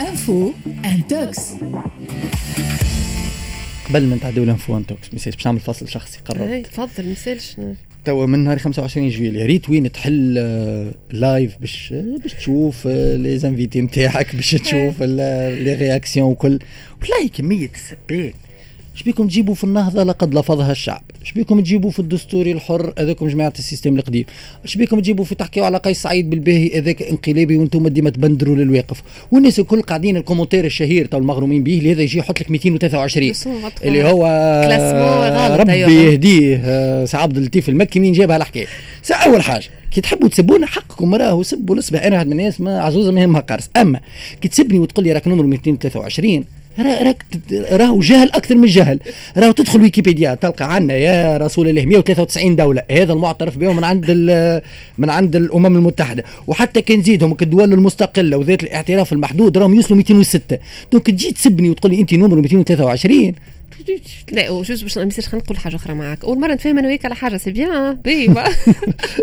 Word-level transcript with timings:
Info 0.00 0.52
Intox 0.84 1.52
قبل 3.88 4.06
ما 4.06 4.16
نتعدوا 4.16 4.44
ل 4.44 4.50
Info 4.50 4.76
Intox 4.76 5.14
message 5.14 5.34
باش 5.34 5.46
نعمل 5.46 5.60
فصل 5.60 5.88
شخصي 5.88 6.18
قررت 6.24 6.40
إي 6.50 6.62
تفضل 6.62 7.10
مثالش 7.10 7.56
توا 8.04 8.26
من 8.26 8.38
نهار 8.38 8.58
25 8.58 9.08
جويلية 9.08 9.46
ريت 9.46 9.70
وين 9.70 9.92
تحل 9.92 10.34
آه، 10.38 10.92
live 11.10 11.56
باش 11.60 11.94
باش 12.22 12.34
تشوف 12.34 12.86
آه، 12.86 13.16
les 13.16 13.38
invités 13.38 13.80
نتاعك 13.80 14.36
باش 14.36 14.50
تشوف 14.50 15.02
les 15.02 15.74
réactions 15.74 16.30
وكل. 16.30 16.58
والله 17.02 17.28
كمية 17.28 17.70
السبات 17.74 18.34
اش 18.98 19.04
بيكم 19.04 19.26
تجيبوا 19.26 19.54
في 19.54 19.64
النهضة 19.64 20.02
لقد 20.02 20.34
لفظها 20.34 20.72
الشعب؟ 20.72 21.02
اش 21.22 21.32
بيكم 21.32 21.60
تجيبوا 21.60 21.90
في 21.90 21.98
الدستوري 21.98 22.52
الحر 22.52 22.92
هذاكم 22.98 23.28
جماعة 23.28 23.52
ال 23.58 23.63
système 23.63 23.96
القديم؟ 23.96 24.24
اش 24.64 24.76
بيكم 24.76 25.00
تجيبوا 25.00 25.24
في 25.24 25.34
تحكيوا 25.34 25.66
على 25.66 25.78
قيس 25.78 26.02
سعيد 26.02 26.30
بالباهي 26.30 26.78
هذاك 26.78 27.02
انقلابي 27.02 27.56
وأنتم 27.56 27.88
ديما 27.88 28.10
تبندروا 28.10 28.56
للواقف؟ 28.56 29.02
والناس 29.32 29.60
الكل 29.60 29.82
قاعدين 29.82 30.16
ال 30.16 30.20
commentaire 30.20 30.64
الشهير 30.64 31.06
تو 31.06 31.18
المغرومين 31.18 31.62
به 31.62 31.78
اللي 31.78 31.92
هذا 31.92 32.02
يجي 32.02 32.18
يحط 32.18 32.40
لك 32.40 32.50
223 32.50 33.32
اللي 33.84 34.04
هو 34.04 34.26
ربي 35.56 36.12
يهديه 36.12 36.60
آه، 36.64 37.04
سي 37.04 37.16
عبد 37.16 37.36
اللطيف 37.36 37.68
المكي 37.68 38.00
منين 38.00 38.12
جابها 38.12 38.36
الحكاية؟ 38.36 38.66
أول 39.10 39.42
حاجة 39.42 39.66
كي 39.90 40.00
تحبوا 40.00 40.28
تسبونا 40.28 40.66
حقكم 40.66 41.14
راهو 41.14 41.42
سبوا 41.42 41.76
الصبح 41.76 42.02
أنا 42.02 42.16
واحد 42.16 42.26
من 42.26 42.32
الناس 42.32 42.60
ما 42.60 42.80
عزوزه 42.80 43.12
ما 43.12 43.20
يهمها 43.20 43.40
قرص. 43.40 43.70
أما 43.76 44.00
كي 44.40 44.48
تسبني 44.48 44.78
وتقول 44.78 45.04
لي 45.04 45.12
راك 45.12 45.28
نمر 45.28 45.42
223 45.42 46.44
راك 46.78 47.24
راهو 47.70 48.00
جهل 48.00 48.30
أكثر 48.32 48.54
من 48.54 48.66
جهل 48.66 49.00
راهو 49.36 49.52
تدخل 49.52 49.80
ويكيبيديا 49.80 50.34
تلقى 50.34 50.74
عندنا 50.74 50.94
يا 50.94 51.36
رسول 51.36 51.68
الله 51.68 51.86
193 51.86 52.56
دولة. 52.56 52.82
هذا 52.90 53.12
المعترف 53.12 53.56
بهم 53.56 53.76
من 53.76 53.84
عند 53.84 54.10
من 54.98 55.10
عند 55.10 55.36
الأمم 55.36 55.76
المتحدة. 55.76 56.24
وحتى 56.46 56.82
كان 56.82 56.98
نزيدهم 56.98 57.34
كالدول 57.34 57.72
المستقلة 57.72 58.36
وذات 58.36 58.62
الاعتراف 58.62 59.12
المحدود 59.12 59.58
راهم 59.58 59.74
يوصلوا 59.74 59.96
206 59.98 60.58
donc 60.92 61.06
تجي 61.06 61.32
تسبني 61.32 61.70
وتقول 61.70 61.92
لي 61.92 62.00
أنت 62.00 62.14
نمر 62.14 62.40
223 62.40 63.32
لا 64.32 64.50
وجوز 64.50 64.82
باش 64.82 64.98
ما 64.98 65.10
خلينا 65.10 65.44
نقول 65.44 65.58
حاجة 65.58 65.76
أخرى 65.76 65.94
معاك. 65.94 66.24
أول 66.24 66.40
مرة 66.40 66.54
نتفاهم 66.54 66.78
أنا 66.78 66.88
وياك 66.88 67.04
على 67.04 67.14
حاجة 67.14 67.36
c'est 67.36 67.50
bien 67.50 67.94
باهي 67.94 68.34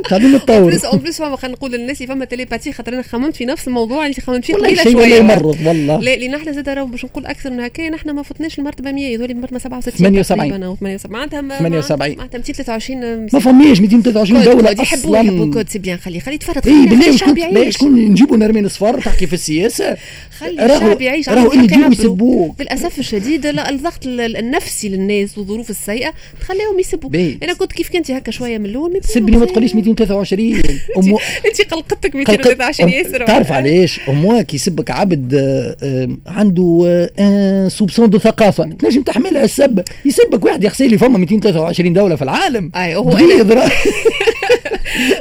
خلينا 0.06 0.38
نتطور 0.38 0.70
plus 0.70 0.86
un 0.86 1.00
plus 1.00 1.18
فما 1.18 1.36
خلينا 1.36 1.58
نقول 1.58 1.72
للناس 1.72 2.04
فما 2.04 2.26
télépathie 2.26 2.72
خاطر 2.72 2.94
أنا 2.94 3.02
خممت 3.02 3.36
في 3.36 3.46
نفس 3.46 3.68
الموضوع 3.68 4.06
اللي 4.06 4.22
خممت 4.22 4.46
فيه 4.46 4.54
قليله 4.54 4.84
شوية. 4.84 4.96
والله 4.96 5.16
يمرض 5.16 5.58
والله. 5.66 6.00
لا 6.00 6.16
لأن 6.16 6.36
إحنا 6.36 6.52
زاد 6.52 6.80
باش 6.80 7.06
نقول 7.06 7.26
أكثر 7.26 7.50
من 7.50 7.60
هكا 7.60 7.90
نحن 7.90 8.10
ما 8.10 8.24
فتناش 8.24 8.60
المرتبه 8.60 8.92
100 8.92 9.18
هذول 9.18 9.32
المرتبه 9.32 9.60
67 9.60 10.24
78 10.24 10.64
أو 10.64 10.76
78 10.76 11.14
معناتها 11.14 11.42
78 11.60 12.18
معناتها 12.18 12.38
223 12.38 13.28
ما 13.34 13.40
فماش 13.40 13.82
223 13.82 14.44
دولة 14.44 14.72
يحبوا 14.72 15.18
يحبوا 15.18 15.54
كود 15.54 15.70
c'est 15.70 15.80
bien 15.80 15.98
خلي 15.98 16.20
خلي 16.20 16.38
تفرط 16.38 16.68
اي 16.68 16.86
بالله 16.86 17.70
شكون 17.70 17.96
نجيبوا 17.96 18.38
نرمين 18.38 18.68
صفر 18.68 19.02
تحكي 19.02 19.28
في 19.28 19.34
السياسة. 19.34 19.98
خلي 20.40 20.66
الشعب 20.66 21.02
يعيش. 21.02 21.30
راهو 21.30 21.52
اللي 21.52 21.64
يجيبوا 21.64 21.92
يسبوك 21.92 22.62
للاسف 22.62 23.00
الشديد 23.00 23.46
الضغط 23.46 24.06
النفسي 24.40 24.90
للناس 24.90 25.38
والظروف 25.38 25.70
السيئة 25.70 26.14
تخليهم 26.40 26.80
يسبوا. 26.80 27.10
أنا 27.44 27.54
كنت 27.54 27.72
كيف 27.72 27.90
كنت 27.90 28.12
هكا 28.12 28.32
شوية 28.32 28.58
من 28.58 28.66
الأول 28.66 29.00
سبني 29.04 29.38
ما 29.38 29.46
تقوليش 29.46 29.76
223 29.76 30.62
أمو... 30.98 31.20
أنت 31.46 31.74
قلقتك 31.74 32.16
223 32.16 32.90
ياسر 32.90 33.26
تعرف 33.26 33.52
علاش؟ 33.52 34.00
اموا 34.10 34.42
كي 34.42 34.56
يسبك 34.56 34.92
عبد 34.92 35.34
آه، 35.34 35.76
آه، 35.84 36.10
عنده 36.28 37.10
un 37.20 37.70
soupçon 37.70 38.10
de 38.10 38.20
ثقافة. 38.20 38.64
تنجم 38.64 39.02
تحملها 39.02 39.44
السب. 39.44 39.84
يسبك 40.06 40.46
واحد 40.46 40.64
يغسل 40.64 40.90
لي 40.90 40.98
فما 40.98 41.18
223 41.18 41.94
دولة 41.94 42.16
في 42.16 42.22
العالم. 42.22 42.72
أي 42.76 42.96
هو 42.96 43.10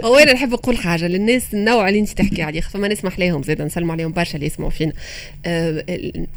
هو 0.04 0.16
أنا 0.16 0.32
نحب 0.32 0.52
نقول 0.52 0.76
حاجة 0.76 1.08
للناس 1.08 1.42
النوع 1.54 1.88
اللي 1.88 2.00
أنت 2.00 2.08
تحكي 2.08 2.42
عليه. 2.42 2.60
فما 2.60 2.88
ناس 2.88 3.04
محلاهم 3.04 3.42
زاد 3.42 3.62
نسلموا 3.62 3.92
عليهم 3.92 4.12
برشا 4.12 4.34
اللي 4.34 4.46
يسمعوا 4.46 4.70
فينا. 4.70 4.92
آه، 5.46 5.84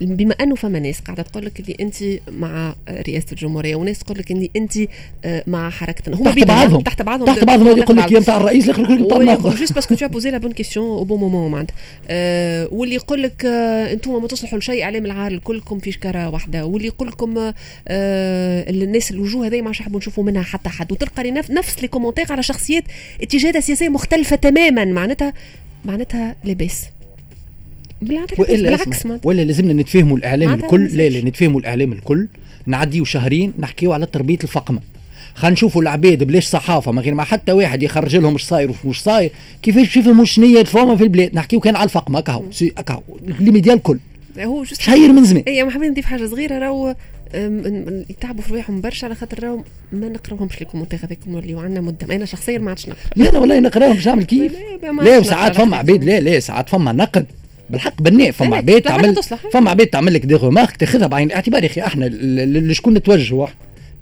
بما 0.01 0.35
أنه 0.41 0.55
فما 0.55 0.79
ناس 0.79 0.99
قاعدة 0.99 1.23
تقول 1.23 1.45
لك 1.45 1.59
اللي 1.59 1.75
أنت 1.79 1.95
مع 2.31 2.66
رئاسة 2.89 3.25
الجمهورية. 3.31 3.75
وناس 3.75 3.99
تقول 3.99 4.17
لك 4.17 4.31
اللي 4.31 4.49
انت 4.55 4.77
آه، 5.25 5.43
مع 5.47 5.69
حركتنا. 5.69 6.15
هما 6.15 6.31
تحت 6.31 6.47
بعضهم. 6.47 6.81
تحت 6.81 7.01
بعضهم. 7.01 7.25
تحت 7.25 7.43
بعضهم 7.43 7.77
يقول 7.77 7.97
لك 7.97 8.11
يا 8.11 8.19
نتاع 8.19 8.37
الرئيس 8.37 8.65
الآخر 8.65 8.99
يقول 8.99 9.27
لك 9.27 9.39
juste 9.39 9.73
parce 9.73 9.87
que 9.87 9.95
tu 9.95 10.07
poses 10.07 10.31
la 10.31 10.37
bonne 10.37 10.51
question 10.51 10.85
au 10.85 11.03
bon 11.03 11.19
moment 11.19 11.51
معناتها. 11.51 11.75
آه، 12.09 12.67
واللي 12.71 12.95
يقول 12.95 13.23
لك 13.23 13.45
أنتم 13.45 14.21
ما 14.21 14.27
تصلحوا 14.27 14.59
لشيء 14.59 14.83
اعلام 14.83 15.05
العار 15.05 15.37
كلكم 15.37 15.79
في 15.79 15.91
شكاره 15.91 16.29
واحدة. 16.29 16.65
واللي 16.65 16.87
يقول 16.87 17.07
لكم 17.07 17.51
الناس 17.87 19.11
الوجوه 19.11 19.47
هذه 19.47 19.61
ما 19.61 19.69
نحبوا 19.69 19.99
نشوفوا 19.99 20.23
منها 20.23 20.41
حتى 20.41 20.69
حد. 20.69 20.91
وتلقى 20.91 21.31
نفس 21.31 21.81
les 21.81 21.87
commentaires 21.87 22.25
على 22.29 22.43
شخصيات 22.43 22.83
اتجاهات 23.21 23.57
سياسية 23.57 23.89
مختلفة 23.89 24.35
تماما. 24.35 24.85
معناتها 24.85 25.33
معناتها 25.85 26.35
لاباس. 26.43 26.85
بالعكس 28.01 29.07
ولا 29.23 29.41
لازمنا 29.41 29.73
نتفاهموا 29.73 30.17
الإعلام 30.17 30.53
الكل. 30.53 30.85
لا 30.85 31.09
لا 31.09 31.25
نتفاهموا 31.25 31.59
الإعلام 31.59 31.91
الكل. 31.91 32.27
نعديو 32.67 33.05
شهرين 33.05 33.53
نحكيو 33.59 33.93
على 33.93 34.05
تربية 34.05 34.37
الفقمة. 34.43 34.79
خلينا 35.35 35.53
نشوفوا 35.53 35.81
العباد 35.81 36.23
بلاش 36.23 36.47
صحافة 36.47 36.91
ما 36.91 37.01
غير 37.01 37.13
ما 37.13 37.23
حتى 37.23 37.51
واحد 37.51 37.83
يخرج 37.83 38.15
لهم 38.15 38.33
إيش 38.33 38.43
صاير 38.43 38.71
وش 38.85 38.99
صاير. 38.99 39.31
كيفاش 39.61 39.97
يفهموا 39.97 40.25
شنو 40.25 40.63
فما 40.63 40.95
في 40.95 41.03
البلاد؟ 41.03 41.35
نحكيو 41.35 41.59
كان 41.59 41.75
على 41.75 41.83
الفقمة 41.83 42.19
كهو 42.19 42.43
كهو 42.85 43.01
les 43.39 43.51
médias 43.51 43.73
الكل. 43.73 43.99
هو 44.39 44.63
شهير 44.63 45.11
من 45.11 45.23
زمان. 45.23 45.43
اي 45.47 45.63
محبين 45.63 45.91
نضيف 45.91 46.05
حاجة 46.05 46.25
صغيرة 46.25 46.59
راهو 46.59 46.95
يتعبوا 48.09 48.41
في 48.43 48.53
رواحهم 48.53 48.81
برشا 48.81 49.07
على 49.07 49.15
خاطر 49.15 49.43
راهم 49.43 49.63
ما 49.91 50.09
نقراوهمش 50.09 50.59
les 50.59 50.65
commentaires 50.65 50.99
هذاك 51.03 51.19
اللي 51.27 51.59
عندنا 51.59 51.81
مدة. 51.81 52.15
أنا 52.15 52.25
شخصيا 52.25 52.57
ما 52.57 52.69
عادش 52.69 52.89
نقرأ. 52.89 52.97
لا 53.15 53.39
والله 53.39 53.59
نقراهم 53.59 53.93
باش 53.93 54.07
نعمل 54.07 54.23
كيف؟ 54.23 54.53
لا 55.03 55.23
ساعات 55.23 55.55
فما 55.55 55.77
عباد 55.77 56.03
لا 56.03 56.19
لا 56.19 56.39
ساعات 56.39 56.69
فما 56.69 56.91
نقد. 56.91 57.25
بالحق 57.69 58.01
بناء 58.01 58.31
فما 58.31 58.57
عباد 58.57 58.81
تعمل 58.81 59.15
فما 59.53 59.69
عباد 59.69 59.87
تعمل 59.87 60.13
لك 60.13 60.25
des 60.25 60.33
remarques 60.35 60.77
تاخذها 60.77 61.07
بعين 61.07 61.27
الاعتبار 61.27 61.63
يا 61.63 61.69
أخي 61.69 61.81
إحنا 61.81 62.05
لشكون 62.59 62.93
نتوجهوا؟ 62.93 63.47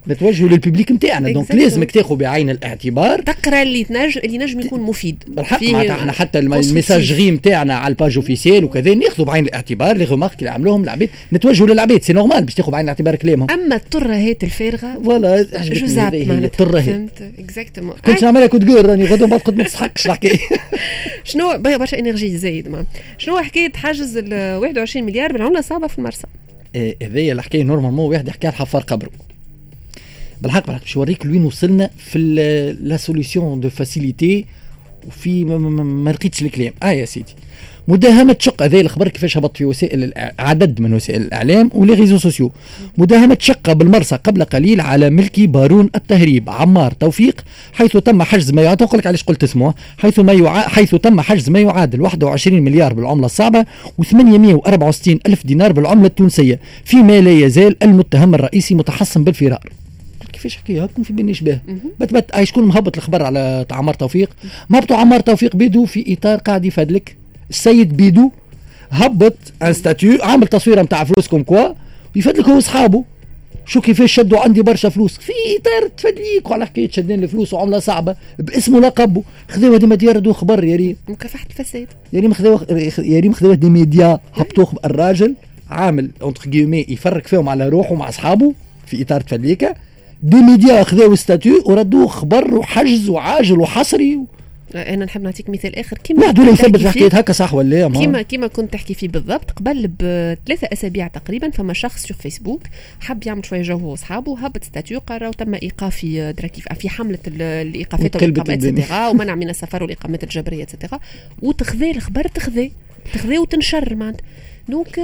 نتوجهوا 0.07 0.49
لل 0.49 0.60
public 0.60 0.91
نتاعنا 0.91 1.31
donc 1.31 1.51
لازمك 1.51 1.91
تاخذ 1.91 2.15
بعين 2.15 2.49
الاعتبار. 2.49 3.21
تقرأ 3.21 3.61
اللي 3.61 3.83
تنجم 3.83 4.21
اللي 4.23 4.37
نجم 4.37 4.59
يكون 4.59 4.81
مفيد. 4.81 5.23
بالحق 5.27 5.63
معناتها 5.63 5.95
إحنا 5.95 6.11
حتى 6.11 6.39
ال 6.39 6.47
messagerie 6.47 7.31
نتاعنا 7.31 7.75
على 7.75 7.91
ال 7.91 7.96
page 7.96 8.15
officielle 8.15 8.63
وكذا 8.63 8.93
ناخذوا 8.93 9.25
بعين 9.25 9.45
الاعتبار 9.45 9.97
les 9.97 10.05
remarques 10.05 10.39
اللي 10.39 10.49
عملوهم 10.49 10.83
العباد. 10.83 11.09
نتوجهوا 11.33 11.67
للعباد 11.67 12.01
c'est 12.01 12.13
normal 12.13 12.43
باش 12.43 12.53
تاخذ 12.53 12.71
بعين 12.71 12.83
الاعتبار 12.83 13.15
كلامهم. 13.15 13.51
أما 13.51 13.75
الترهات 13.75 14.43
الفارغة 14.43 14.99
voilà 15.03 15.41
جزاب 15.63 16.13
الترهات 16.13 16.83
فهمت؟ 16.83 17.31
exactement 17.39 17.95
كنت 18.05 18.23
نعملها 18.23 18.47
كنت 18.47 18.69
راني 18.69 19.05
غدوة 19.05 19.27
بعد 19.27 19.39
قد 19.39 19.57
ما 19.57 19.63
تسحقش 19.63 20.05
الحكاية. 20.05 20.39
شنو؟ 21.23 21.57
برشا 21.57 21.99
énergie 21.99 22.37
زايد 22.37 22.85
شنو 23.17 23.37
حكاية 23.37 23.71
حاجز 23.73 24.17
ال 24.17 24.57
21 24.57 25.05
مليار 25.05 25.33
بالعملة 25.33 25.59
الصعبة 25.59 25.87
في 25.87 25.97
المرسى؟ 25.97 26.27
هذيا 27.01 27.33
الحكاية 27.33 27.63
normalement 27.63 28.09
واحد 28.09 28.27
يحكي 28.27 28.47
على 28.47 28.55
حفار 28.55 28.81
قبره. 28.81 29.09
بالحق 30.41 30.65
بالحق 30.65 30.81
باش 30.81 30.97
نوريك 30.97 31.25
لوين 31.25 31.45
وصلنا 31.45 31.89
في 31.97 32.19
la 32.81 32.97
solution 32.97 33.59
de 33.59 33.69
facilité 33.69 34.45
وفي 35.07 35.45
ما 35.45 36.11
لقيتش 36.11 36.41
الكلام. 36.41 36.73
آه 36.83 36.91
يا 36.91 37.05
سيدي. 37.05 37.33
مداهمة 37.87 38.35
شق 38.39 38.63
هذا 38.63 38.81
الخبر 38.81 39.07
كيفاش 39.07 39.37
هبط 39.37 39.57
في 39.57 39.65
وسائل 39.65 40.13
عدد 40.39 40.81
من 40.81 40.93
وسائل 40.93 41.21
الإعلام 41.21 41.71
و 41.73 41.78
les 41.78 41.93
réseaux 41.93 42.17
sociaux 42.17 42.51
مداهمة 42.97 43.37
شقة 43.39 43.73
بالمرسى 43.73 44.15
قبل 44.15 44.43
قليل 44.43 44.81
على 44.81 45.09
ملكي 45.09 45.47
بارون 45.47 45.89
التهريب. 45.95 46.49
عمار 46.49 46.91
توفيق 46.91 47.41
حيث 47.73 47.97
تم 47.97 48.23
حجز 48.23 48.51
ما 48.51 48.61
يعادل. 48.61 48.85
لك 48.93 49.07
علاش 49.07 49.23
قلت 49.23 49.43
اسمه. 49.43 49.73
حيث 49.97 50.19
ما 50.19 50.33
يع... 50.33 50.61
حيث 50.61 50.95
تم 50.95 51.21
حجز 51.21 51.49
ما 51.49 51.59
يعادل 51.59 52.01
21 52.01 52.61
مليار 52.61 52.93
بالعملة 52.93 53.25
الصعبة 53.25 53.65
و864 54.01 55.17
ألف 55.27 55.45
دينار 55.45 55.71
بالعملة 55.71 56.07
التونسية. 56.07 56.59
فيما 56.85 57.21
لا 57.21 57.31
يزال 57.31 57.83
المتهم 57.83 58.35
الرئيسي 58.35 58.75
متحصن 58.75 59.23
بالفرار. 59.23 59.69
كيفاش 60.35 60.57
حكايه 60.57 60.83
هكا 60.83 61.03
في 61.03 61.13
بين 61.13 61.29
اشباه 61.29 61.59
بت 61.99 62.13
بت 62.13 62.43
شكون 62.43 62.65
مهبط 62.65 62.97
الخبر 62.97 63.23
على 63.23 63.65
عمار 63.71 63.93
توفيق. 63.93 64.29
مهبطوا 64.69 64.97
عمار 64.97 65.19
توفيق 65.19 65.55
بيدو 65.55 65.85
في 65.85 66.13
إطار 66.13 66.37
قاعد 66.37 66.65
يفادلك 66.65 67.15
السيد 67.49 67.97
بيدو 67.97 68.31
هبط 68.89 69.37
un 69.63 69.73
statut 69.73 70.17
عامل 70.23 70.47
تصويره 70.47 70.81
نتاع 70.81 71.03
فلوس 71.03 71.27
comme 71.27 71.43
quoi 71.43 71.73
يفادلك 72.15 72.49
هو 72.49 72.57
اصحابه 72.57 73.03
شو 73.65 73.81
كيفاش 73.81 74.11
شدوا 74.13 74.39
عندي 74.39 74.61
برشا 74.61 74.89
فلوس؟ 74.89 75.17
في 75.17 75.31
إطار 75.59 75.89
تفدليك 75.97 76.51
وعلى 76.51 76.65
حكاية 76.65 76.89
شدين 76.89 77.23
الفلوس 77.23 77.53
وعملة 77.53 77.79
صعبة. 77.79 78.15
باسمه 78.39 78.79
لقبه. 78.79 79.23
خذوها 79.49 79.77
des 79.77 79.87
médias 79.87 80.11
ردوا 80.11 80.33
خبر 80.33 80.63
يا 80.63 80.75
ريم. 80.75 80.95
مكافحة 81.07 81.45
الفساد. 81.49 81.87
يا 82.13 82.19
ريم 82.19 82.33
خذوها 82.33 82.65
يا 82.99 83.19
ريم 83.19 83.33
خذوها 83.33 83.55
des 83.55 83.69
médias. 83.69 84.19
هبطوا 84.33 84.65
الراجل 84.85 85.35
عامل 85.69 86.09
اونتر 86.21 86.55
يفرق 86.89 87.27
فيهم 87.27 87.49
على 87.49 87.69
روحه 87.69 87.95
مع 87.95 88.09
أصحابه 88.09 88.53
في 88.85 89.01
إطار 89.01 89.21
تفليكه 89.21 89.75
des 90.23 90.37
médias 90.37 90.83
خذاو 90.83 91.15
statut 91.15 91.63
وردوه 91.65 92.07
خبر 92.07 92.55
وحجز 92.55 93.09
وعاجل 93.09 93.59
وحصري. 93.59 94.15
و... 94.15 94.25
أنا 94.75 95.05
نحب 95.05 95.21
نعطيك 95.21 95.49
مثال 95.49 95.79
آخر. 95.79 95.97
كيما 95.97 96.25
يثبت 96.25 97.15
هكا 97.15 97.33
صح 97.33 97.53
ولا 97.53 97.89
كيما 97.89 98.21
كيما 98.21 98.47
كنت 98.47 98.73
تحكي 98.73 98.93
فيه 98.93 99.07
بالضبط 99.07 99.51
قبل 99.51 99.87
بثلاثه 99.87 100.67
أسابيع 100.73 101.07
تقريبا 101.07 101.49
فما 101.49 101.73
شخص 101.73 102.05
في 102.05 102.13
فيسبوك 102.13 102.61
حب 102.99 103.27
يعمل 103.27 103.45
شوية 103.45 103.61
جو 103.61 103.77
هو 103.77 103.91
وأصحابه 103.91 104.39
هبط 104.39 104.63
statut 104.63 104.99
قرر 104.99 105.27
وتم 105.27 105.53
ايقافي 105.53 106.33
دراكي 106.33 106.61
في 106.79 106.89
حملة 106.89 107.19
الإيقافات 107.27 108.15
والإقامات 108.15 108.49
et 108.49 108.64
cetera 108.64 109.07
ومنع 109.07 109.35
من 109.35 109.49
السفر 109.49 109.83
والإقامات 109.83 110.23
الجبرية 110.23 110.63
et 110.63 110.72
cetera 110.72 110.99
وتخذي 111.41 111.91
الخبر 111.91 112.27
تخذي 112.27 112.71
تخذي 113.13 113.37
وتنشر 113.37 113.95
معناتها. 113.95 114.25
donc 114.69 114.99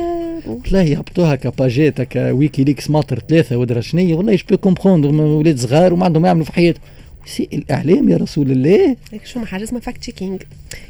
والله 0.47 0.81
يهبطوها 0.81 1.35
كباجات 1.35 2.01
هكا 2.01 2.31
WikiLeaks 2.31 2.89
ماطر 2.89 3.19
ثلاثة 3.29 3.57
ودرا 3.57 3.81
شنيا 3.81 4.15
والله 4.15 4.35
je 4.35 4.43
peux 4.49 4.57
comprendre 4.57 5.09
ولاد 5.09 5.59
صغار 5.59 5.93
وما 5.93 6.05
عندهم 6.05 6.25
يعملوا 6.25 6.45
في 6.45 6.51
حياتهم 6.51 6.83
سي 7.25 7.49
الإعلام 7.53 8.09
يا 8.09 8.17
رسول 8.17 8.51
الله. 8.51 8.95
شو 9.23 9.39
ما 9.39 9.45
حاجة 9.45 9.63
اسمها 9.63 9.81
fact 9.81 9.97
checking 9.97 10.41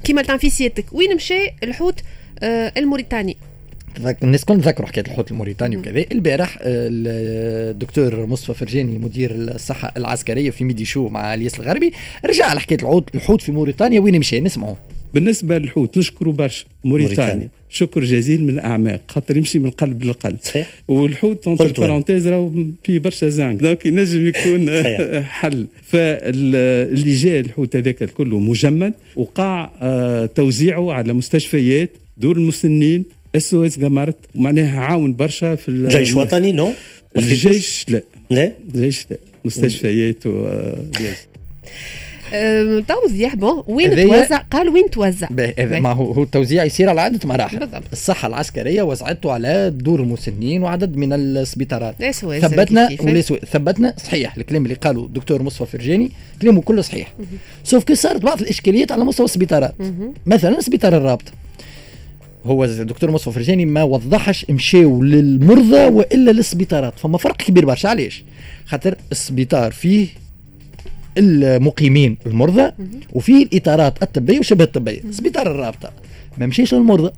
كيما 0.04 0.22
تعرف 0.22 0.42
في 0.42 0.50
سيادتك. 0.50 0.86
وين 0.92 1.16
مشى 1.16 1.50
الحوت 1.64 2.00
آه 2.44 2.74
الموريتاني؟ 2.78 3.38
الناس 4.24 4.42
الكل 4.42 4.62
تذكروا 4.62 4.88
حكاية 4.88 5.04
الحوت 5.06 5.32
الموريتاني 5.32 5.78
وكذا. 5.78 6.06
البارح 6.12 6.58
آه، 6.62 6.90
الدكتور 6.92 8.26
مصطفى 8.26 8.54
فرجاني 8.54 8.98
مدير 8.98 9.32
الصحة 9.36 9.94
العسكرية 9.98 10.50
في 10.50 10.64
Midi 10.63 10.86
Show 10.86 11.08
مع 11.08 11.34
الياس 11.34 11.60
الغربي 11.60 11.94
رجع 12.26 12.46
على 12.46 12.60
حكاية 12.60 12.80
الحوت 12.80 13.16
الحوت 13.16 13.42
في 13.42 13.52
موريتانيا. 13.52 14.00
وين 14.00 14.20
مشى؟ 14.20 14.40
نسمعوا 14.40 14.76
بالنسبة 15.13 15.58
للحوت 15.58 15.98
نشكروا 15.98 16.34
برشا. 16.34 16.66
موريتانيا. 16.84 17.50
شكر 17.69 18.04
جزيل 18.04 18.44
من 18.44 18.50
الأعماق 18.50 19.02
خاطر 19.08 19.38
يمشي 19.38 19.60
من 19.60 19.66
القلب 19.66 20.04
للقلب 20.04 20.38
صحيح. 20.44 20.69
والحوت 20.88 21.48
entre 21.48 21.72
parenthèses 21.81 22.28
راهو 22.28 22.52
في 22.84 23.00
برشا 23.00 23.30
zinc. 23.30 23.62
donc 23.62 23.86
ينجم 23.86 24.28
يكون. 24.28 24.69
حل. 25.40 25.66
فاللي 25.84 27.13
جاء 27.16 27.40
الحوت 27.40 27.75
هذاك 27.75 28.04
كله 28.04 28.40
مجمد 28.40 28.94
وقع 29.16 29.69
آه، 29.81 30.25
توزيعه 30.25 30.92
على 30.94 31.13
مستشفيات 31.13 31.90
دور 32.18 32.38
المسنين 32.38 33.04
SOS 33.36 33.80
قمرت 33.80 34.18
معناها 34.36 34.80
عاون 34.80 35.13
برشا 35.16 35.56
في 35.56 35.69
ال- 35.69 35.90
جيش 35.90 36.13
وطني؟ 36.16 36.52
non. 36.52 36.72
الجيش 37.18 37.86
لا. 37.90 38.02
لا. 38.30 38.52
الجيش 38.75 39.06
لا. 39.12 39.18
مستشفيات 39.46 40.25
و 40.28 40.48
توضيح 42.88 43.36
bon 43.36 43.63
وين 43.68 43.95
توزع؟ 43.95 44.38
قال 44.38 44.69
وين 44.69 44.89
توزع. 44.89 45.28
ما 45.80 45.92
هو 45.92 46.24
التوزيع 46.24 46.63
يصير 46.63 46.89
على 46.89 47.01
عدة 47.01 47.19
مراحل. 47.25 47.60
بالضبط. 47.60 47.83
الصحة 47.92 48.28
العسكرية 48.28 48.81
وزعته 48.81 49.31
على 49.31 49.69
دور 49.69 50.00
المسنين 50.00 50.63
وعدد 50.63 50.95
من 50.95 51.13
السبيطارات. 51.13 52.04
ثبتنا 52.13 52.89
ثبتنا 53.51 53.94
صحيح. 53.98 54.38
الكلام 54.38 54.63
اللي 54.63 54.75
قاله 54.75 55.06
الدكتور 55.06 55.44
مصطفى 55.44 55.78
فرجاني 55.78 56.12
كلامه 56.42 56.62
كله 56.62 56.81
صحيح. 56.81 57.13
سوف 57.63 57.83
كي 57.83 57.95
صارت 57.95 58.22
بعض 58.22 58.42
الإشكاليات 58.42 58.92
على 58.92 59.04
مستوى 59.04 59.25
السبيطارات. 59.25 59.75
مثلا 60.25 60.62
سبيطار 60.62 60.98
الرابطه 60.98 61.31
هو 62.45 62.66
الدكتور 62.66 63.12
مصطفى 63.12 63.36
فرجاني 63.36 63.66
ما 63.66 63.84
وضحش 63.84 64.45
مشاو 64.50 65.04
للمرضى 65.04 65.86
وإلا 65.86 66.31
للسبيطارات. 66.31 67.00
فما 67.00 67.18
فرق 67.18 67.38
كبير 67.38 67.66
برشا. 67.66 67.89
علاش؟ 67.89 68.24
خاطر 68.66 68.95
السبيطار 69.12 69.72
فيه 69.72 70.07
المقيمين 71.18 72.18
المرضى 72.25 72.72
وفيه 73.13 73.44
الإطارات 73.44 74.04
الطبية 74.04 74.40
وشبه 74.40 74.63
الطبية. 74.63 75.02
سبيطار 75.12 75.52
الرابطة. 75.52 75.92
ما 76.38 76.46
مشيش 76.46 76.74
للمرضى 76.74 77.12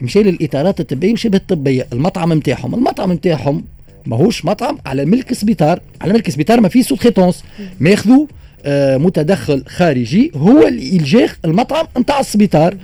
مشي 0.00 0.22
للإطارات 0.22 0.80
الطبية 0.80 1.12
وشبه 1.12 1.36
الطبية. 1.38 1.86
المطعم 1.92 2.32
نتاعهم 2.32 2.74
المطعم 2.74 3.12
نتاعهم 3.12 3.64
ماهوش 4.06 4.44
مطعم 4.44 4.78
على 4.86 5.04
ملك 5.04 5.32
سبيطار. 5.32 5.80
على 6.00 6.12
ملك 6.12 6.30
سبيطار 6.30 6.60
ما 6.60 6.68
فيه 6.68 6.82
sous-traitance 6.82 7.44
ما 7.80 7.90
ياخذوا 7.90 8.26
آه 8.64 8.96
متدخل 8.96 9.64
خارجي 9.66 10.32
هو 10.34 10.66
اللي 10.66 10.94
يلجاخ 10.94 11.38
المطعم 11.44 11.86
نتاع 11.98 12.20
السبيطار 12.20 12.76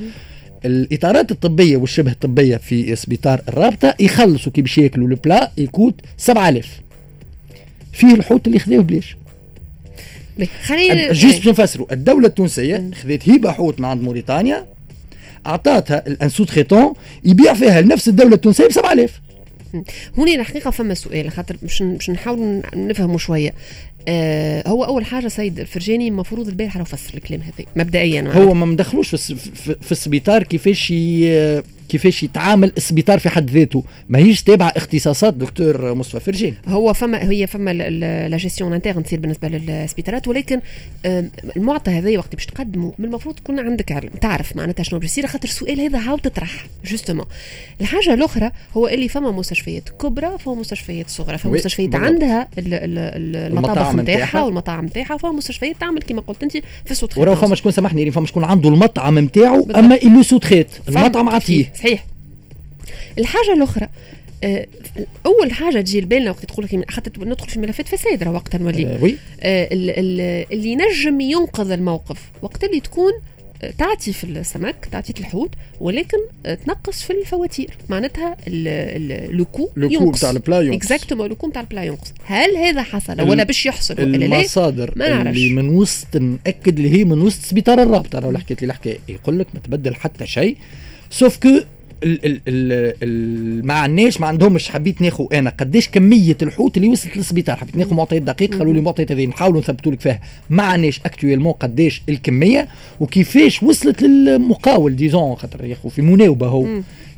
الإطارات 0.64 1.30
الطبية 1.30 1.76
والشبه 1.76 2.10
الطبية 2.10 2.56
في 2.56 2.96
سبيطار 2.96 3.42
الرابطة 3.48 3.94
يخلصوا 4.00 4.52
كي 4.52 4.62
باش 4.62 4.78
ياكلوا 4.78 5.08
ال 5.08 5.17
plat 5.17 5.50
ي 5.58 5.64
coûte 5.64 5.94
7000 6.16 6.80
فيه 7.92 8.14
الحوت 8.14 8.46
اللي 8.46 8.58
خذاه 8.58 8.78
بلاش 8.78 9.16
خلينا 10.62 11.12
juste 11.12 11.46
باش 11.46 11.48
نفسروا 11.48 11.92
الدولة 11.92 12.26
التونسية 12.26 12.90
خذت 13.02 13.28
هيبه 13.28 13.52
حوت 13.52 13.80
من 13.80 13.84
عند 13.84 14.02
موريتانيا 14.02 14.66
أعطاتها 15.46 16.06
ل 16.06 16.21
un 16.21 16.50
sous-traitant 16.50 16.92
يبيع 17.24 17.54
فيها 17.54 17.80
لنفس 17.80 18.08
الدولة 18.08 18.34
التونسية 18.34 18.66
ب 18.66 18.72
7000 18.72 19.20
هنا 20.18 20.34
الحقيقة 20.34 20.70
فما 20.70 20.94
سؤال 20.94 21.30
خاطر 21.30 21.56
باش 21.62 21.82
باش 21.82 22.10
نحاول 22.10 22.62
نفهمه 22.74 23.18
شوية. 23.18 23.54
آه 24.08 24.68
هو 24.68 24.84
أول 24.84 25.04
حاجة 25.04 25.28
سيد 25.28 25.60
الفرجاني 25.60 26.08
المفروض 26.08 26.48
البارحة 26.48 26.78
لو 26.78 26.84
فسر 26.84 27.14
الكلام 27.14 27.40
هذا 27.40 27.66
مبدئيا. 27.76 28.32
هو 28.32 28.54
ما 28.54 28.66
مدخلوش 28.66 29.14
في, 29.14 29.34
في, 29.34 29.76
في 29.80 29.92
السبيطار 29.92 30.42
كيفاش 30.42 30.92
كيفاش 31.94 32.22
يتعامل 32.22 32.72
السبيطار 32.76 33.18
في 33.18 33.28
حد 33.28 33.50
ذاته 33.50 33.84
ما 34.08 34.18
هيش 34.18 34.42
تابعه 34.42 34.72
اختصاصات 34.76 35.34
دكتور 35.34 35.94
مصطفى 35.94 36.20
فرجاني 36.20 36.54
هو 36.68 36.92
فما 36.92 37.30
هي 37.30 37.46
فما 37.46 37.70
la 38.28 38.36
gestion 38.36 38.72
interne 38.72 39.02
تصير 39.04 39.20
بالنسبة 39.20 39.48
للسبيطارات 39.48 40.28
ولكن 40.28 40.60
المعطى 41.56 41.90
هذا 41.90 42.18
وقت 42.18 42.34
باش 42.34 42.46
تقدمه 42.46 42.92
من 42.98 43.04
المفروض 43.04 43.34
تكون 43.34 43.58
عندك 43.60 43.92
علم 43.92 44.08
تعرف 44.20 44.56
معناتها 44.56 44.82
شنو 44.82 44.98
باش 44.98 45.10
يصير 45.10 45.26
خاطر 45.26 45.48
السؤال 45.48 45.80
هذا 45.80 45.98
عاود 45.98 46.20
تطرح 46.20 46.66
justement 46.84 47.26
الحاجة 47.80 48.14
الأخرى 48.14 48.50
هو 48.76 48.88
اللي 48.88 49.08
فما 49.08 49.30
مستشفيات 49.30 49.88
كبرى 49.88 50.30
فما 50.38 50.54
مستشفيات 50.54 51.08
صغرى 51.10 51.38
فما 51.38 51.52
مستشفيات. 51.52 51.94
عندها 51.94 52.48
ال- 52.58 52.74
ال- 52.74 52.98
ال- 52.98 53.36
المطابخ 53.52 53.94
نتاعها. 53.94 54.42
والمطاعم 54.42 54.84
نتاعها 54.84 55.16
فما 55.16 55.32
مستشفيات 55.32 55.76
تعمل 55.80 56.02
كما 56.02 56.20
قلت 56.20 56.42
أنت 56.42 56.52
في 56.84 56.90
السوت 56.90 57.18
وراه 57.18 57.34
فما 57.34 57.54
شكون 57.54 57.72
سامحني 57.72 58.10
فما 58.10 58.26
شكون 58.26 58.44
عنده 58.44 58.68
المطعم 58.68 59.18
نتاعو. 59.18 59.68
أما 59.76 59.94
اللي 59.96 60.22
سوت 60.22 60.44
خيت 60.44 60.70
فهمت. 60.70 60.96
المطعم 60.98 61.28
عطيه 61.28 61.64
صحيح. 61.84 62.06
الحاجة 63.18 63.52
الأخرى 63.56 63.88
آه، 64.44 64.66
أول 65.26 65.52
حاجة 65.52 65.80
تجي 65.80 66.00
لبالنا 66.00 66.30
وقت 66.30 66.44
تقول 66.44 66.64
لك 66.72 66.90
خاطر 66.90 67.24
ندخل 67.28 67.48
في 67.48 67.58
ملفات 67.58 67.88
فساد 67.88 68.22
راه 68.22 68.30
وقت 68.32 68.56
نولي 68.56 68.86
آه 68.86 69.02
وي. 69.02 69.16
آه، 69.40 69.68
ال- 69.74 69.90
ال- 69.90 70.46
اللي 70.52 70.68
ينجم 70.68 71.20
ينقذ 71.20 71.70
الموقف 71.70 72.18
وقت 72.42 72.64
اللي 72.64 72.80
تكون 72.80 73.12
تعطي 73.78 74.12
في 74.12 74.24
السمك 74.24 74.88
تعطي 74.92 75.12
الحوت 75.20 75.50
ولكن 75.80 76.18
تنقص 76.66 77.02
في 77.02 77.12
الفواتير. 77.12 77.70
معناتها 77.88 78.36
le 79.30 79.44
coût 79.44 79.68
le 79.76 79.88
coût 79.98 80.10
بتاع 80.10 80.30
ال 80.30 80.36
plat 80.36 80.60
ينقص. 80.60 80.76
exactement 80.76 81.28
le 81.28 81.36
coût 81.36 81.48
بتاع 81.48 81.60
ال 81.62 81.67
plat 81.67 81.84
ينقص 81.84 82.12
هل 82.24 82.56
هذا 82.56 82.82
حصل 82.82 83.20
ولا 83.20 83.44
باش 83.44 83.66
يحصل؟ 83.66 83.94
ولا 84.02 84.16
لا 84.16 84.26
المصادر. 84.38 84.92
اللي 84.96 85.50
من 85.50 85.68
وسط 85.68 86.16
نأكد 86.16 86.78
اللي 86.78 86.98
هي 86.98 87.04
من 87.04 87.20
وسط 87.20 87.44
سبيطار 87.44 87.82
الرابطة. 87.82 88.18
اللي 88.18 88.38
حكيت 88.38 88.62
لي 88.62 88.66
الحكاية 88.66 88.98
يقول 89.08 89.38
لك 89.38 89.46
ما 89.54 89.60
تبدل 89.60 89.94
حتى 89.94 90.26
شيء 90.26 90.56
sauf 91.14 91.36
que 91.36 91.48
ما 93.62 93.74
عندناش 93.74 94.20
ما 94.20 94.26
عندهمش 94.26 94.68
حبيت 94.70 95.02
ناخذ 95.02 95.24
أنا. 95.32 95.50
قداش 95.50 95.88
كمية 95.88 96.36
الحوت 96.42 96.76
اللي 96.76 96.88
وصلت 96.88 97.16
للسبيطار؟ 97.16 97.56
حبيت 97.56 97.76
ناخذ 97.76 97.94
معطيات 97.94 98.22
دقيقه 98.22 98.58
قالوا 98.58 98.72
لي 98.72 98.78
المعطيات 98.78 99.12
هذه 99.12 99.26
نحاولوا 99.26 99.60
نثبتوا 99.60 99.92
لك 99.92 100.00
فيها. 100.00 100.20
ما 100.50 100.62
عندناش 100.62 101.00
actuellement 101.04 101.52
قداش 101.52 102.02
الكمية 102.08 102.68
وكيفاش 103.00 103.62
وصلت 103.62 104.02
للمقاول 104.02 104.96
disons 104.96 105.36
خاطر 105.36 105.64
ياخذ 105.64 105.90
في 105.90 106.02
مناوبة 106.02 106.46
هو. 106.46 106.66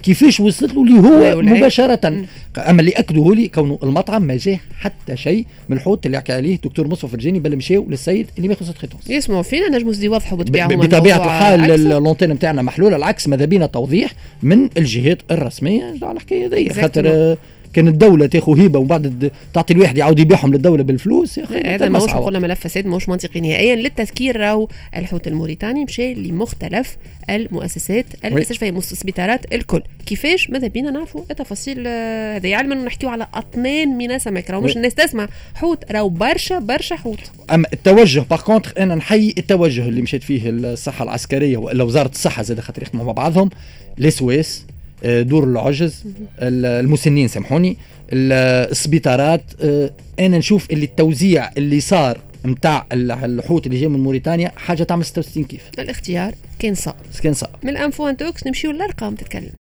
كيفاش 0.03 0.41
وصلت 0.41 0.75
له 0.75 0.83
اللي 0.83 1.09
هو. 1.09 1.43
مباشرة 1.43 2.25
أما 2.59 2.81
اللي 2.81 2.91
اكدوا 2.93 3.35
لي 3.35 3.49
كونه 3.49 3.79
المطعم 3.83 4.23
ما 4.23 4.37
جاه 4.37 4.61
حتى 4.79 5.17
شيء 5.17 5.47
من 5.69 5.77
الحوت 5.77 6.07
اللي 6.07 6.19
حكى 6.19 6.33
عليه 6.33 6.57
دكتور 6.57 6.89
مصطفى 6.89 7.13
فرجاني 7.13 7.39
بل 7.39 7.57
مشاو 7.57 7.87
للسيد 7.91 8.27
اللي 8.37 8.49
ما 8.49 8.55
ياخذ 8.55 8.73
sous-traitance 8.73 9.11
يسمعوا 9.11 9.43
فينا 9.43 9.69
نجموا 9.69 9.93
يوضحوا 10.01 10.39
بالطبيعه 10.39 10.69
بطبيعة 10.69 11.25
الحال. 11.25 11.71
ال 11.71 11.78
antenne 11.78 12.31
نتاعنا 12.31 12.63
محلولة 12.63 12.97
العكس 12.97 13.29
ماذا 13.29 13.45
بينا 13.45 13.67
توضيح 13.67 14.13
من 14.43 14.69
الجهات 14.77 15.19
الرسمية 15.31 15.95
على 16.03 16.13
الحكاية 16.17 16.47
هذه. 16.47 16.81
خاطر 16.81 17.37
كان 17.77 17.89
الدولة 17.89 18.27
تاخذ 18.27 18.61
هبه 18.65 18.79
وبعد 18.79 19.07
الد- 19.07 19.33
تعطي 19.55 19.75
الواحد 19.75 19.99
يعاود 19.99 20.19
يبيعهم 20.19 20.53
للدولة 20.53 20.83
بالفلوس 20.83 21.39
يا 21.39 21.45
أخي 21.45 21.61
هذا 21.61 21.89
ماهوش. 21.89 22.11
نقول 22.11 22.41
ملف 22.41 22.61
فساد 22.61 22.87
ماهوش 22.87 23.09
منطقي 23.09 23.41
نهائيا 23.41 23.77
للتذكير 23.77 24.37
راهو 24.41 24.69
الحوت 24.97 25.27
الموريتاني 25.29 25.85
مشى 25.85 26.15
لمختلف 26.15 26.97
المؤسسات 27.31 28.07
المستشفيات 28.25 28.77
السبيطارات 28.77 29.55
الكل. 29.55 29.83
كيفاش؟ 30.07 30.51
ماذا 30.51 30.67
بينا 30.67 30.91
نعرفوا؟ 30.91 31.21
التفاصيل 31.31 31.85
آه، 31.87 32.37
هذه 32.37 32.55
علما 32.57 32.75
نحكيو 32.75 33.09
على 33.09 33.27
أطنان 33.35 33.89
من 33.89 34.19
سمك 34.19 34.51
راهو 34.51 34.61
مش. 34.61 34.77
الناس 34.77 34.95
تسمع 34.95 35.29
حوت 35.55 35.93
راهو 35.93 36.09
برشا 36.09 36.59
برشا 36.59 36.97
حوت. 36.97 37.19
اما 37.53 37.67
التوجه 37.73 38.21
باغ 38.31 38.41
كونتر 38.41 38.73
أنا 38.79 38.95
نحيي 38.95 39.35
التوجه 39.39 39.89
اللي 39.89 40.03
مشيت 40.03 40.23
فيه 40.23 40.43
الصحة 40.51 41.05
العسكرية 41.05 41.57
والا 41.57 41.85
وزاره 41.85 42.09
الصحه 42.11 42.43
زاد 42.43 42.61
خاطر 42.61 42.83
يخدموا 42.83 43.05
مع 43.05 43.13
بعضهم 43.13 43.51
لسويس 43.99 44.67
دور 45.05 45.45
العجز 45.45 46.05
ال- 46.39 46.67
المسنين 46.85 47.29
سامحوني. 47.29 47.77
ال- 48.13 48.33
السبيطارات 48.71 49.43
آه، 49.63 49.91
أنا 50.21 50.39
نشوف 50.39 50.71
اللي 50.71 50.85
التوزيع 50.85 51.51
اللي 51.57 51.81
صار 51.81 52.19
نتاع 52.47 52.87
الحوت 52.93 53.67
اللي 53.67 53.79
جاي 53.81 53.89
من 53.89 54.01
موريتانيا 54.01 54.53
حاجة 54.57 54.83
تعمل 54.83 55.05
66 55.05 55.45
كيف. 55.45 55.61
الاختيار 55.79 56.35
كان 56.59 56.75
صعب 56.75 56.95
كان 57.23 57.33
صعب 57.35 57.51
من 57.63 57.71
الأنفو 57.71 58.09
انتوكس 58.09 58.47
نمشيو 58.47 58.71
للأرقام 58.71 59.15
تتكلم. 59.15 59.51